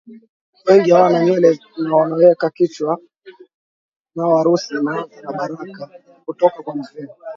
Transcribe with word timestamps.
wengi 0.65 0.91
hawana 0.91 1.25
nywele 1.25 1.59
na 1.77 1.95
wanaweka 1.95 2.49
kichwa 2.49 2.97
chao 4.15 4.37
Harusi 4.37 4.73
inaanza 4.73 5.21
na 5.21 5.31
baraka 5.31 5.89
kutoka 6.25 6.63
kwa 6.63 6.75
mzee 6.75 7.07